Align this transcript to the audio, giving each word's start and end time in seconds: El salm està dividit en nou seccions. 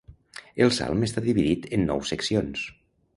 El 0.65 0.71
salm 0.77 1.05
està 1.07 1.23
dividit 1.27 1.67
en 1.79 1.85
nou 1.91 2.01
seccions. 2.13 2.65